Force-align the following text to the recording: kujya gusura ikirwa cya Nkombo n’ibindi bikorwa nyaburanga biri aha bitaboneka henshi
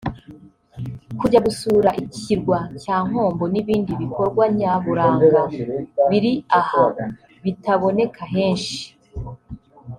kujya 1.19 1.39
gusura 1.47 1.89
ikirwa 2.03 2.57
cya 2.81 2.95
Nkombo 3.07 3.43
n’ibindi 3.53 3.91
bikorwa 4.01 4.43
nyaburanga 4.57 5.41
biri 6.09 6.33
aha 6.59 6.83
bitaboneka 7.43 8.21
henshi 8.33 8.81